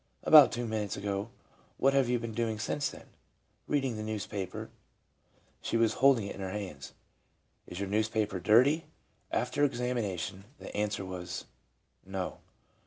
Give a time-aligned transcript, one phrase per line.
[0.33, 1.29] —About two minutes ago.—
[1.77, 3.05] What have you been doing since then?—
[3.69, 4.71] Eeading the newspaper.
[5.61, 6.93] (She was hold ing it in her hands.)—
[7.67, 8.85] Is your newspaper dirty
[9.29, 11.45] f— After exam ination, the answer was,
[12.03, 12.39] "No.''